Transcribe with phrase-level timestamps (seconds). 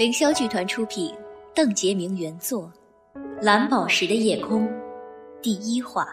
[0.00, 1.14] 凌霄剧团出品，
[1.54, 2.72] 邓洁明原作，
[3.42, 4.66] 《蓝宝石的夜空》
[5.42, 6.08] 第一话。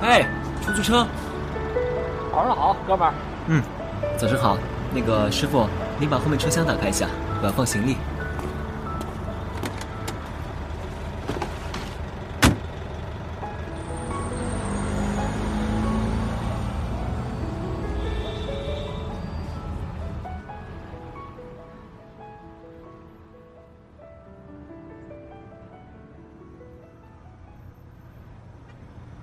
[0.00, 0.26] 哎，
[0.62, 1.06] 出租车。
[2.32, 3.31] 早上好，哥们儿。
[3.48, 3.62] 嗯，
[4.16, 4.56] 早上好。
[4.94, 5.66] 那个师傅，
[5.98, 7.08] 您把后面车厢打开一下，
[7.40, 7.96] 我要放行李。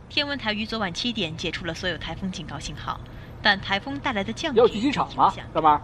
[0.10, 3.00] 天文台于昨晚七点解除了所有台风警告信号，
[3.42, 5.82] 但台风带来的降雨要去机场吗，哥们儿？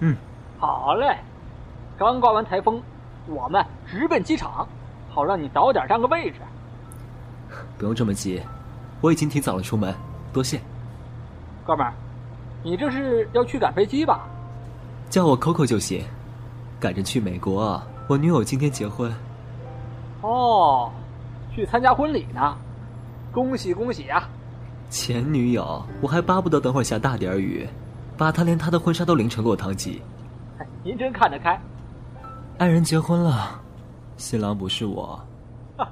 [0.00, 0.16] 嗯，
[0.58, 1.16] 好嘞。
[1.96, 2.82] 刚刮完台风，
[3.26, 4.66] 我们直奔机场，
[5.10, 6.38] 好让你早点占个位置。
[7.78, 8.42] 不用这么急，
[9.00, 9.94] 我已经提早了出门，
[10.32, 10.60] 多谢。
[11.64, 11.92] 哥们儿，
[12.62, 14.26] 你这是要去赶飞机吧？
[15.08, 16.04] 叫我 Coco 就行。
[16.80, 19.10] 赶着去美国，我女友今天结婚。
[20.20, 20.92] 哦，
[21.54, 22.56] 去参加婚礼呢。
[23.32, 24.28] 恭喜恭喜啊！
[24.94, 27.68] 前女友，我还巴不得等会儿下大点雨，
[28.16, 30.00] 把她连她的婚纱都淋成落汤鸡。
[30.84, 31.60] 您真看得开。
[32.58, 33.60] 爱人结婚了，
[34.16, 35.20] 新郎不是我。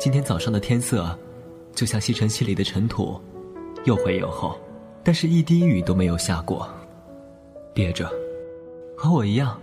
[0.00, 1.14] 今天早上的天色，
[1.74, 3.20] 就像吸尘器里的尘土，
[3.84, 4.58] 又灰又厚，
[5.04, 6.66] 但是一滴雨都没有下过。
[7.74, 8.10] 憋着，
[8.96, 9.54] 和我一样。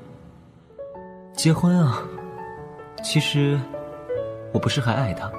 [1.33, 2.03] 结婚啊，
[3.05, 3.57] 其实
[4.51, 5.31] 我不是还爱他，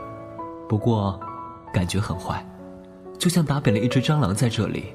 [0.68, 1.18] 不过
[1.72, 2.46] 感觉很坏，
[3.18, 4.94] 就像打扁了一只蟑螂在这里。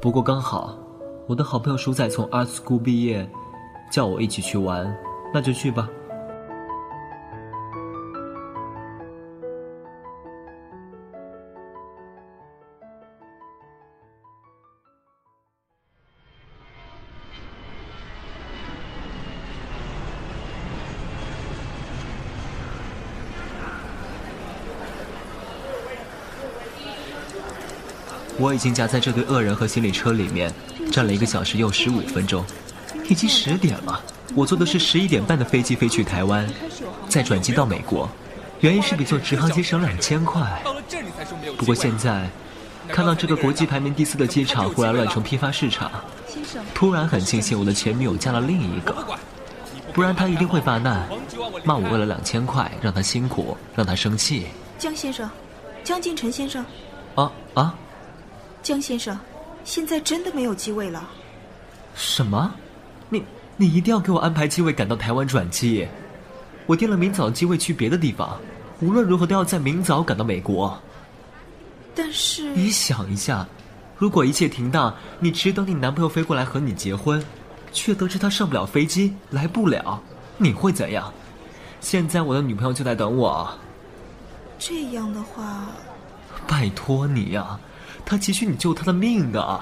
[0.00, 0.78] 不过刚好，
[1.26, 3.28] 我的好朋友鼠仔从 art school 毕业，
[3.92, 4.90] 叫我一起去玩，
[5.34, 5.90] 那就去吧。
[28.40, 30.50] 我已经夹在这对恶人和行李车里面，
[30.90, 32.42] 站了一个小时又十五分钟，
[33.06, 34.02] 已经十点了。
[34.34, 36.48] 我坐的是十一点半的飞机飞去台湾，
[37.06, 38.08] 再转机到美国，
[38.60, 40.62] 原因是比坐直航机省两千块。
[41.58, 42.30] 不过现在，
[42.88, 45.90] 看到这个国际排名第四的机场忽然乱成批发市场，
[46.72, 49.04] 突然很庆幸我的前女友嫁了另一个，
[49.92, 51.06] 不然她一定会发难，
[51.62, 54.46] 骂我为了两千块让她辛苦，让她生气。
[54.78, 55.28] 江先生，
[55.84, 56.64] 江敬臣先生，
[57.16, 57.74] 啊啊！
[58.62, 59.18] 江先生，
[59.64, 61.08] 现在真的没有机位了。
[61.94, 62.52] 什么？
[63.08, 63.24] 你
[63.56, 65.86] 你一定要给我安排机位赶到台湾转机。
[66.66, 68.38] 我订了明早的机位去别的地方，
[68.80, 70.78] 无论如何都要在明早赶到美国。
[71.94, 73.46] 但是你想一下，
[73.98, 77.22] 如果一切停当，你只等你男朋友飞过来和你结婚，
[77.72, 80.00] 却得知他上不了飞机，来不了，
[80.38, 81.12] 你会怎样？
[81.80, 83.50] 现在我的女朋友就在等我。
[84.58, 85.66] 这样的话，
[86.46, 87.58] 拜托你呀。
[88.04, 89.60] 他急需你救他的命的！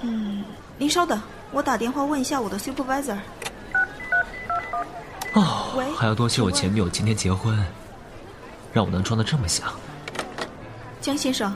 [0.00, 0.44] 嗯，
[0.76, 1.20] 您稍等，
[1.52, 3.16] 我打电话问一下我的 supervisor。
[5.34, 7.58] 哦，还要多谢我前女友今天结婚，
[8.72, 9.68] 让我能装的这么像。
[11.00, 11.54] 江先生，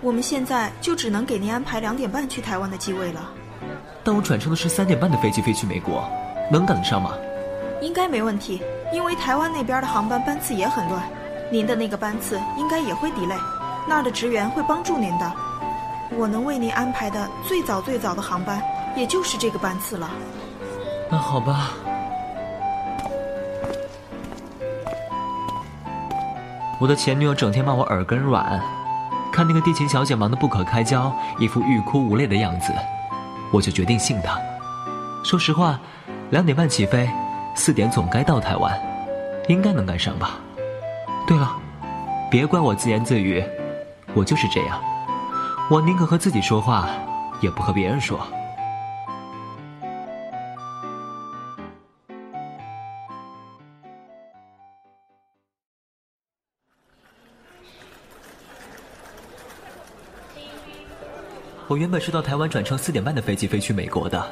[0.00, 3.30] 我们现在就只能给您安排两点半去台湾的机位了。
[4.04, 6.08] 但我转乘的是三点半的飞机飞去美国，
[6.50, 7.14] 能赶得上吗？
[7.80, 8.62] 应该没问题，
[8.92, 11.02] 因为台湾那边的航班班次也很乱，
[11.50, 13.38] 您的那个班次应该也会 delay。
[13.88, 15.32] 那儿的职员会帮助您的，
[16.18, 18.62] 我能为您安排的最早最早的航班，
[18.94, 20.10] 也就是这个班次了。
[21.10, 21.70] 那好吧。
[26.78, 28.60] 我的前女友整天骂我耳根软，
[29.32, 32.74] 看那个地勤小姐忙得不可开交，一副欲哭无泪的样子，
[33.50, 34.38] 我就决定信她。
[35.24, 35.80] 说实话，
[36.28, 37.08] 两点半起飞，
[37.54, 38.78] 四点总该到台湾，
[39.48, 40.38] 应该能赶上吧。
[41.26, 41.56] 对了，
[42.30, 43.42] 别怪我自言自语。
[44.14, 44.82] 我就是这样，
[45.70, 46.88] 我宁可和自己说话，
[47.40, 48.18] 也不和别人说。
[61.68, 64.26] 我原本是到台湾转乘四点半的飞机飞去美国的，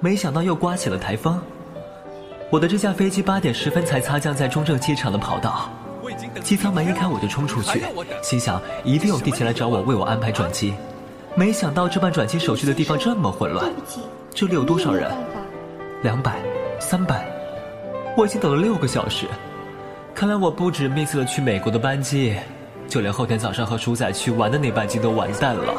[0.00, 1.40] 没想到又刮起了台风。
[2.50, 5.70] 我的这架飞机八点十分才擦降在中正机场的跑道，
[6.42, 7.82] 机舱门一开，我就冲出去，
[8.22, 10.74] 心想一定有地勤来找我，为我安排转机。
[11.34, 13.70] 没想到这办转机手续的地方这么混乱。
[14.32, 15.10] 这里有多少人？
[16.02, 16.40] 两百、
[16.78, 17.26] 三百。
[18.16, 19.26] 我已经等了六个小时，
[20.14, 22.34] 看来我不止 miss 了去美国的班机，
[22.88, 25.74] 就连后天早上和鼠仔去玩的那班机都完蛋了。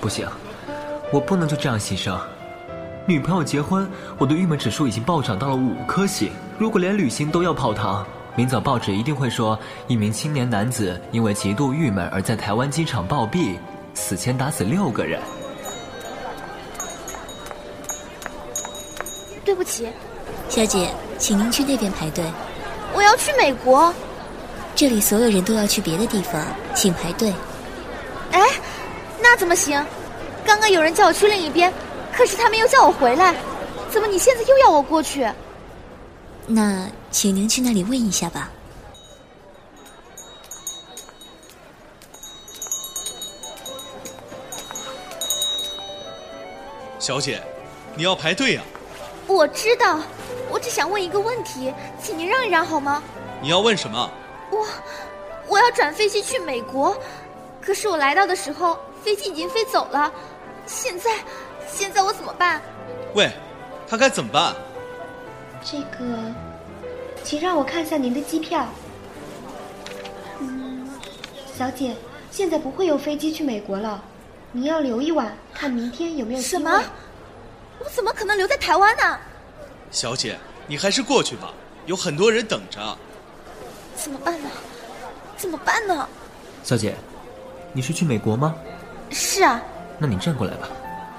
[0.00, 0.26] 不行，
[1.12, 2.16] 我不能就这样牺牲。
[3.04, 6.30] 女朋友结婚，我的郁闷指数已经暴涨到了五颗星。
[6.56, 8.06] 如果连旅行都要泡汤，
[8.36, 9.58] 明早报纸一定会说
[9.88, 13.56] 一名青年男子因为极度郁闷而在台湾机场暴毙，
[13.92, 15.20] 死前打死六个人。
[19.44, 19.88] 对不起，
[20.48, 20.88] 小姐，
[21.18, 22.24] 请您去那边排队。
[22.94, 23.92] 我要去美国。
[24.76, 26.40] 这里所有人都要去别的地方，
[26.72, 27.34] 请排队。
[28.30, 28.40] 哎，
[29.20, 29.84] 那怎么行？
[30.46, 31.72] 刚刚有人叫我去另一边，
[32.12, 33.34] 可是他们又叫我回来，
[33.90, 35.28] 怎么你现在又要我过去？
[36.46, 38.50] 那请您去那里问一下吧。
[46.98, 47.42] 小姐，
[47.96, 48.62] 你要排队呀？
[49.26, 49.98] 我知道，
[50.50, 53.02] 我只想问一个问题，请您让一让好吗？
[53.40, 54.10] 你要问什么？
[54.50, 54.66] 我，
[55.48, 56.96] 我要转飞机去美国，
[57.60, 60.12] 可是我来到的时候飞机已经飞走了，
[60.66, 61.10] 现在，
[61.72, 62.60] 现在我怎么办？
[63.14, 63.30] 喂，
[63.88, 64.54] 他该怎么办？
[65.64, 66.04] 这个，
[67.24, 68.66] 请让我看一下您的机票。
[70.38, 70.88] 嗯，
[71.56, 71.96] 小姐，
[72.30, 74.02] 现在不会有飞机去美国了，
[74.52, 76.82] 您要留一晚，看明天有没有什么？
[77.78, 79.18] 我怎么可能留在台湾呢？
[79.90, 80.36] 小姐，
[80.66, 81.52] 你还是过去吧，
[81.86, 82.80] 有很多人等着。
[83.96, 84.48] 怎么办呢？
[85.36, 86.08] 怎么办呢？
[86.62, 86.94] 小姐，
[87.72, 88.54] 你是去美国吗？
[89.10, 89.60] 是啊。
[89.98, 90.68] 那你站过来吧，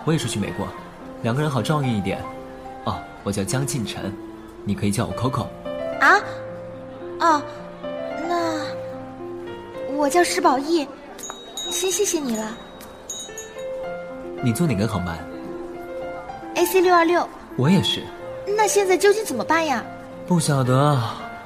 [0.05, 0.67] 我也是去美国，
[1.21, 2.19] 两个人好照应一点。
[2.85, 4.13] 哦，我叫江进晨，
[4.65, 5.47] 你可以叫我 Coco。
[6.01, 6.19] 啊？
[7.19, 7.41] 哦，
[8.27, 8.65] 那
[9.95, 10.85] 我叫石宝义，
[11.55, 12.51] 先谢谢你了。
[14.43, 15.17] 你坐哪个航班
[16.55, 18.03] ？AC 六二六，我也是。
[18.57, 19.81] 那现在究竟怎么办呀？
[20.27, 20.99] 不晓得，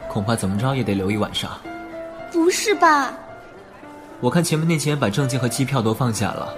[0.09, 1.51] 恐怕怎么着也得留一晚上。
[2.31, 3.13] 不是吧？
[4.19, 6.51] 我看前面那人把证件和机票都放下了，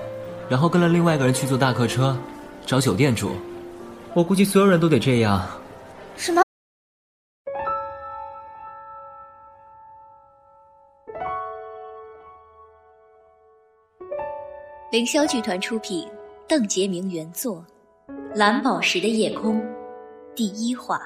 [0.50, 2.18] 然后跟了另外一个人去坐大客车，
[2.66, 3.30] 找酒店住。
[4.16, 5.48] 我估计所有人都得这样。
[6.18, 6.42] 什么？
[14.92, 16.10] 凌霄剧团出品，
[16.48, 17.64] 邓杰明原作。
[18.34, 19.64] 蓝宝石的夜空，
[20.36, 21.00] 第一话。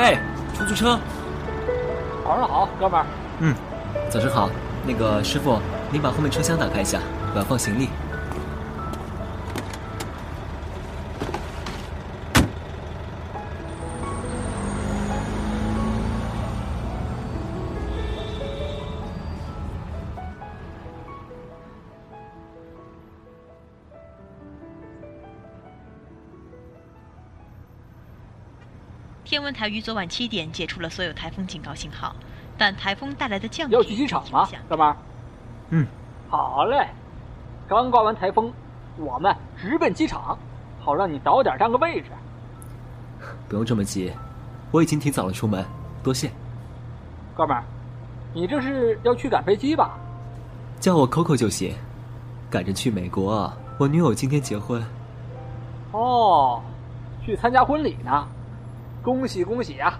[0.00, 0.18] 哎，
[0.56, 0.98] 出租车！
[2.24, 3.06] 早上好，哥们儿。
[3.40, 3.54] 嗯，
[4.08, 4.48] 早上好。
[4.86, 5.60] 那个师傅。
[5.92, 7.00] 你把后面车厢打开一下，
[7.34, 7.90] 我要放行李。
[29.30, 32.16] 天文台于昨晚七点解除了所有台风警告信号，
[32.58, 34.96] 但台风带来的降雨要去机场吗，哥们儿？
[35.68, 35.86] 嗯，
[36.28, 36.88] 好嘞，
[37.68, 38.52] 刚刮完台风，
[38.96, 40.36] 我们直奔机场，
[40.80, 42.08] 好让你早点占个位置。
[43.48, 44.12] 不用这么急，
[44.72, 45.64] 我已经挺早了出门，
[46.02, 46.28] 多谢。
[47.36, 47.62] 哥们儿，
[48.34, 49.96] 你这是要去赶飞机吧？
[50.80, 51.72] 叫我 Coco 就行，
[52.50, 54.84] 赶着去美国，我女友今天结婚。
[55.92, 56.60] 哦，
[57.24, 58.26] 去参加婚礼呢，
[59.02, 59.98] 恭喜恭喜啊！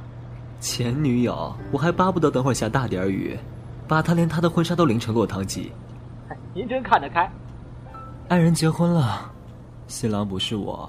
[0.60, 3.38] 前女友，我还巴不得等会下大点雨。
[3.88, 5.72] 把她连她的婚纱都淋成落汤鸡，
[6.54, 7.28] 您真看得开。
[8.28, 9.32] 爱人结婚了，
[9.88, 10.88] 新郎不是我。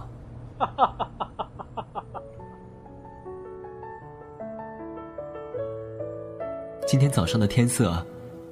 [6.86, 8.06] 今天早上的天色，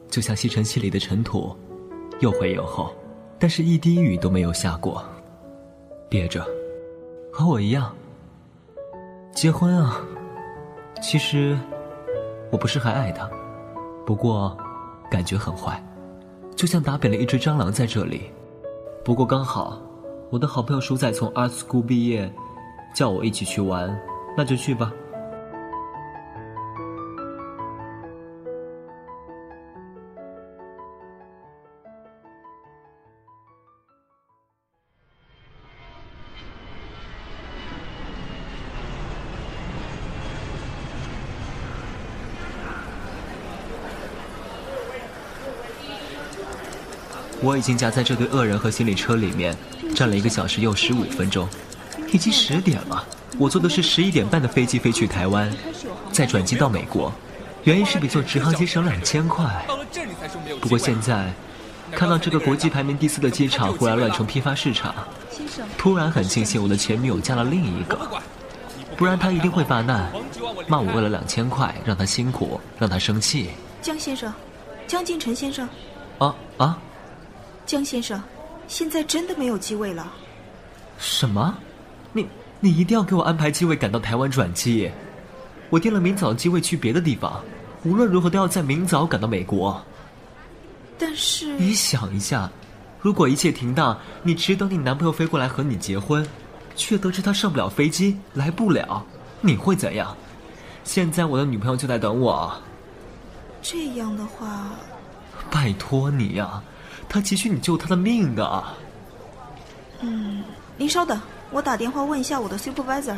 [0.08, 1.56] 就像吸尘器里的尘土，
[2.22, 2.92] 又灰又厚，
[3.38, 5.04] 但是一滴雨都没有下过。
[6.10, 6.44] 憋着，
[7.32, 7.94] 和我一样。
[9.34, 10.02] 结婚啊，
[11.02, 11.58] 其实
[12.52, 13.30] 我不是还爱他。
[14.06, 14.58] 不过，
[15.10, 15.82] 感觉很坏，
[16.56, 18.32] 就像打扁了一只蟑螂在这里。
[19.04, 19.80] 不过刚好，
[20.30, 22.32] 我的好朋友鼠仔从 Art School 毕业，
[22.94, 23.98] 叫我一起去玩，
[24.36, 24.92] 那就去吧。
[47.42, 49.56] 我已经夹在这对恶人和行李车里面，
[49.96, 51.48] 站了一个小时又十五分钟，
[52.12, 53.04] 已经十点了。
[53.38, 55.50] 我坐的是十一点半的飞机飞去台湾，
[56.12, 57.12] 再转机到美国，
[57.64, 59.46] 原因是比坐直航机省两千块。
[60.60, 61.32] 不过现在，
[61.92, 64.94] 看到这个国际排名第四的机场忽然乱成批发市场，
[65.78, 67.98] 突然很庆幸我的前女友嫁了另一个，
[68.98, 70.12] 不然她一定会发难，
[70.68, 73.52] 骂我为了两千块让她辛苦，让她生气。
[73.82, 74.34] 江先生，
[74.88, 75.70] 江进臣先生，
[76.18, 76.78] 啊啊！
[77.70, 78.20] 江先生，
[78.68, 80.12] 现在真的没有机位了。
[80.98, 81.56] 什么？
[82.12, 82.28] 你
[82.60, 84.90] 你一定要给我安排机位赶到台湾转机？
[85.70, 87.44] 我订了明早的机位去别的地方，
[87.84, 89.80] 无论如何都要在明早赶到美国。
[90.98, 92.50] 但是你想一下，
[93.00, 96.28] 如果一切停当，你只等你男朋友飞过来和你结婚，
[96.76, 99.06] 却得知他上不了飞机，来不了，
[99.42, 100.18] 你会怎样？
[100.84, 102.52] 现在我的女朋友就在等我。
[103.62, 104.72] 这样的话，
[105.52, 106.64] 拜托你呀，
[107.10, 108.64] 他急需你救他的命的。
[110.02, 110.44] 嗯，
[110.78, 111.20] 您稍等，
[111.52, 113.18] 我打电话问一下我的 supervisor。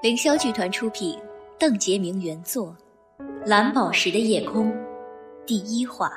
[0.00, 1.18] 凌霄剧团出品，
[1.58, 2.76] 邓洁明原作，
[3.46, 4.70] 《蓝宝石的夜空》
[5.46, 6.12] 第一话。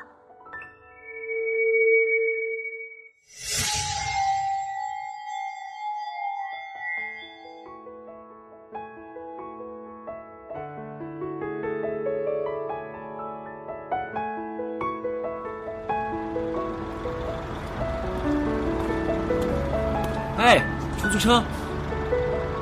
[20.38, 20.62] 哎，
[21.00, 21.42] 出租车。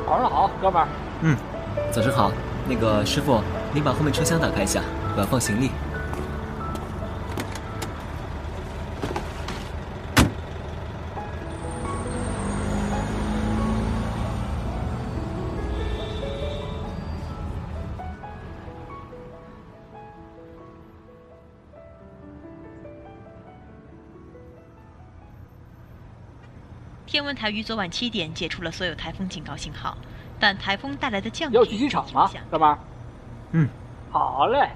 [0.07, 0.89] 早上好，哥们儿。
[1.21, 1.37] 嗯，
[1.93, 2.33] 早上好。
[2.67, 3.41] 那个师傅，
[3.73, 4.81] 您把后面车厢打开一下，
[5.15, 5.71] 我要放行李。
[27.17, 29.97] 天文台于昨晚七点解除了所有台风警告信号，
[30.39, 32.79] 但台风带来的降雨要去机场吗，哥们儿？
[33.53, 33.67] 嗯，
[34.11, 34.69] 好嘞。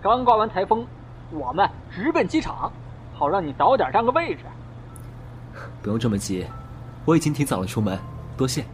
[0.00, 0.86] 刚刮完台风，
[1.30, 2.72] 我们直奔机场，
[3.12, 4.44] 好让你早点占个位置。
[5.82, 6.46] 不用这么急，
[7.04, 7.98] 我已经提早了出门，
[8.34, 8.64] 多谢。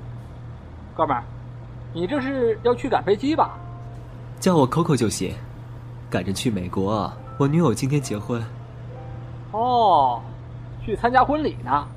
[0.95, 1.25] 哥们儿，
[1.93, 3.59] 你这是要去赶飞机吧？
[4.39, 5.35] 叫我 Coco 就行。
[6.09, 8.41] 赶着去美国，我女友今天结婚。
[9.51, 10.23] 哦，
[10.87, 11.89] 去参加婚礼呢。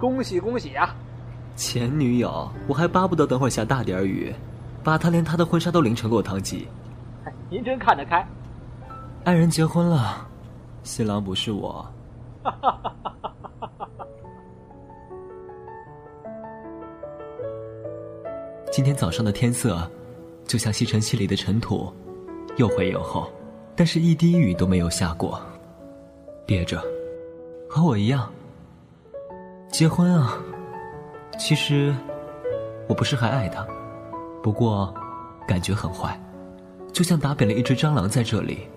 [0.00, 0.96] 恭喜恭喜啊！
[1.54, 4.34] 前女友，我还巴不得等会儿下大点雨，
[4.82, 6.66] 把她连她的婚纱都淋成落汤鸡。
[7.50, 8.26] 您真看得开。
[9.24, 10.26] 爱人结婚了，
[10.82, 11.86] 新郎不是我。
[18.72, 19.86] 今天早上的天色，
[20.46, 21.92] 就像吸尘器里的尘土，
[22.56, 23.30] 又灰又厚，
[23.76, 25.38] 但是一滴雨都没有下过。
[26.46, 26.82] 憋着，
[27.68, 28.32] 和我一样。
[29.70, 30.36] 结婚啊！
[31.38, 31.94] 其实
[32.88, 33.66] 我不是还爱他，
[34.42, 34.92] 不过
[35.46, 36.20] 感觉很坏，
[36.92, 38.68] 就像打扁了一只蟑螂在这里。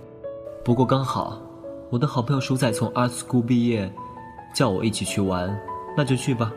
[0.64, 1.42] 不过刚好
[1.90, 3.92] 我的好朋友鼠仔从 art school 毕业，
[4.56, 5.60] 叫我一起去玩，
[5.98, 6.54] 那就去吧。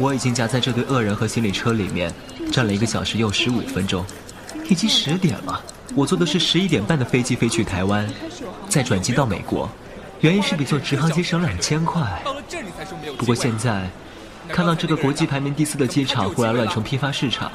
[0.00, 2.10] 我已经夹在这对恶人和行李车里面，
[2.50, 4.02] 站了一个小时又十五分钟，
[4.66, 5.62] 已经十点了。
[5.94, 8.08] 我坐的是十一点半的飞机飞去台湾，
[8.66, 9.68] 再转机到美国，
[10.20, 12.22] 原因是比坐直航机省两千块。
[13.18, 13.90] 不过现在，
[14.48, 17.52] 看到这个国际排名第四的机场忽然乱成批发市场，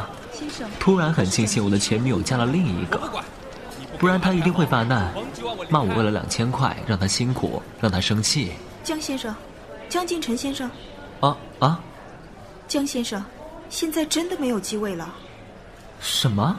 [0.79, 3.09] 突然很庆幸我的前女友嫁了另一个，
[3.97, 5.11] 不然她一定会发难，
[5.67, 8.51] 骂我为了两千块让她辛苦，让她生气。
[8.83, 9.33] 江先生，
[9.89, 10.69] 江敬臣先生，
[11.21, 11.79] 啊啊！
[12.67, 13.23] 江先生，
[13.69, 15.13] 现在真的没有机位了。
[15.99, 16.57] 什么？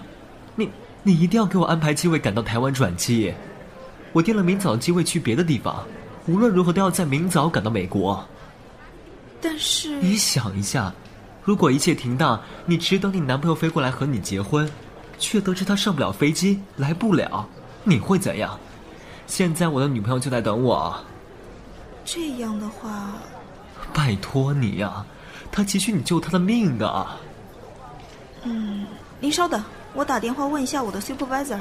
[0.55, 0.71] 你
[1.03, 3.35] 你一定要给我安排机位赶到台湾转机？
[4.13, 5.85] 我订了明早机位去别的地方，
[6.27, 8.25] 无论如何都要在明早赶到美国。
[9.41, 10.93] 但是你想一下，
[11.45, 14.69] 如果一切停当，你只等你男朋友飞过来和你结婚，
[15.19, 17.47] 却得知他上不了飞机，来不了，
[17.85, 18.59] 你会怎样？
[19.27, 20.97] 现在我的女朋友就在等我。
[22.05, 23.13] 这样的话，
[23.93, 25.05] 拜托你呀。
[25.51, 27.07] 他急需你救他的命的。
[28.45, 28.87] 嗯，
[29.21, 29.63] 您稍等，
[29.95, 31.61] 我打电话问一下我的 supervisor。